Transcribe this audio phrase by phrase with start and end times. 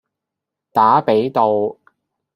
[0.73, 1.77] 打比道